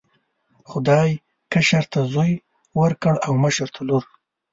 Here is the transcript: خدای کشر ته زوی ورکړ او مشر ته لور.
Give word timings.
خدای 0.69 1.11
کشر 1.51 1.83
ته 1.91 1.99
زوی 2.13 2.31
ورکړ 2.79 3.13
او 3.25 3.31
مشر 3.43 3.67
ته 3.75 3.81
لور. 3.87 4.03